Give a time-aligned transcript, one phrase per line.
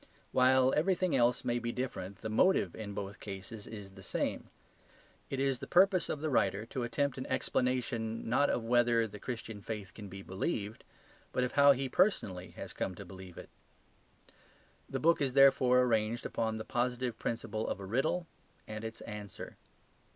[0.31, 4.49] While everything else may be different the motive in both cases is the same.
[5.29, 9.19] It is the purpose of the writer to attempt an explanation, not of whether the
[9.19, 10.83] Christian Faith can be believed,
[11.31, 13.51] but of how he personally has come to believe it.
[14.89, 18.25] The book is therefore arranged upon the positive principle of a riddle
[18.67, 19.55] and its answer.